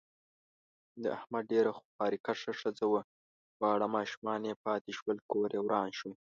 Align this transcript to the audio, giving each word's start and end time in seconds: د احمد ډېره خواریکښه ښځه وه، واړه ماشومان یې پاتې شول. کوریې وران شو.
د 1.03 1.03
احمد 1.17 1.43
ډېره 1.51 1.71
خواریکښه 1.79 2.51
ښځه 2.61 2.85
وه، 2.91 3.01
واړه 3.61 3.87
ماشومان 3.97 4.41
یې 4.49 4.53
پاتې 4.65 4.91
شول. 4.97 5.17
کوریې 5.31 5.59
وران 5.63 5.89
شو. 5.97 6.11